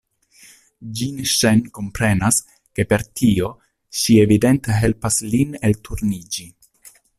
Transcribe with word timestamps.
Jinŝeng 0.99 1.59
komprenas, 1.79 2.39
ke 2.79 2.87
per 2.93 3.05
tio 3.21 3.51
ŝi 4.01 4.19
evidente 4.25 4.81
helpas 4.81 5.23
lin 5.35 5.55
elturniĝi. 5.71 6.49